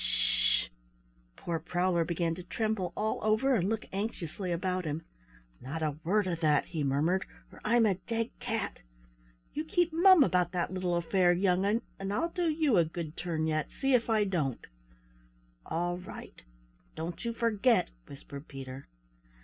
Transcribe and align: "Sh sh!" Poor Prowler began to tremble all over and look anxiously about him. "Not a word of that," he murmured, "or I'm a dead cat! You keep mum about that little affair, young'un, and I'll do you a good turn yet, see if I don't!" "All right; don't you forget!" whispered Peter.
"Sh 0.03 0.63
sh!" 0.63 0.69
Poor 1.35 1.59
Prowler 1.59 2.03
began 2.03 2.33
to 2.33 2.41
tremble 2.41 2.91
all 2.97 3.19
over 3.21 3.53
and 3.53 3.69
look 3.69 3.85
anxiously 3.93 4.51
about 4.51 4.83
him. 4.83 5.05
"Not 5.61 5.83
a 5.83 5.99
word 6.03 6.25
of 6.25 6.39
that," 6.39 6.65
he 6.65 6.83
murmured, 6.83 7.23
"or 7.51 7.61
I'm 7.63 7.85
a 7.85 7.93
dead 8.07 8.31
cat! 8.39 8.79
You 9.53 9.63
keep 9.63 9.93
mum 9.93 10.23
about 10.23 10.53
that 10.53 10.73
little 10.73 10.95
affair, 10.95 11.31
young'un, 11.31 11.83
and 11.99 12.11
I'll 12.11 12.29
do 12.29 12.49
you 12.49 12.77
a 12.77 12.83
good 12.85 13.15
turn 13.15 13.45
yet, 13.45 13.69
see 13.79 13.93
if 13.93 14.09
I 14.09 14.23
don't!" 14.23 14.65
"All 15.67 15.99
right; 15.99 16.41
don't 16.95 17.23
you 17.23 17.31
forget!" 17.31 17.91
whispered 18.07 18.47
Peter. 18.47 18.87